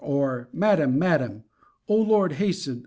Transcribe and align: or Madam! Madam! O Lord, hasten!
or 0.03 0.49
Madam! 0.51 0.97
Madam! 0.97 1.43
O 1.87 1.93
Lord, 1.95 2.31
hasten! 2.31 2.79